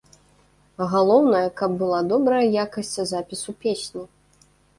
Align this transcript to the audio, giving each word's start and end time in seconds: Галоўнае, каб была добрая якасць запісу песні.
Галоўнае, 0.93 1.41
каб 1.61 1.75
была 1.81 1.99
добрая 2.15 2.41
якасць 2.63 2.91
запісу 3.13 3.57
песні. 3.67 4.03